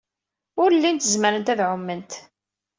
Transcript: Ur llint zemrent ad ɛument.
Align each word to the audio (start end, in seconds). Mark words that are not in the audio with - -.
Ur 0.61 0.69
llint 0.75 1.07
zemrent 1.13 1.51
ad 1.53 1.59
ɛument. 1.69 2.11